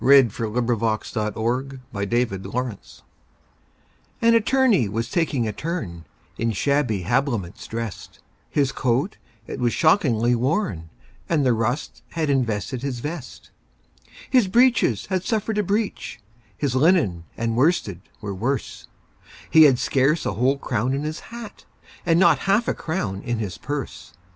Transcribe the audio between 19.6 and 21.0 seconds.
had scarce a whole crown